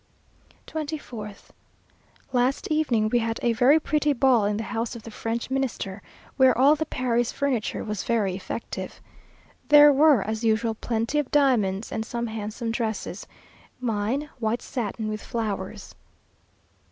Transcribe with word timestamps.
24th. 0.65 1.49
Last 2.33 2.71
evening 2.71 3.07
we 3.09 3.19
had 3.19 3.39
a 3.43 3.53
very 3.53 3.79
pretty 3.79 4.13
ball 4.13 4.45
in 4.45 4.57
the 4.57 4.63
house 4.63 4.95
of 4.95 5.03
the 5.03 5.11
French 5.11 5.51
Minister, 5.51 6.01
where 6.37 6.57
all 6.57 6.75
the 6.75 6.87
Paris 6.87 7.31
furniture 7.31 7.83
was 7.83 8.03
very 8.03 8.35
effective. 8.35 8.99
There 9.69 9.93
were 9.93 10.23
as 10.23 10.43
usual 10.43 10.73
plenty 10.73 11.19
of 11.19 11.29
diamonds, 11.29 11.91
and 11.91 12.03
some 12.03 12.25
handsome 12.25 12.71
dresses 12.71 13.27
mine 13.79 14.27
white 14.39 14.63
satin, 14.63 15.07
with 15.07 15.21
flowers. 15.21 15.93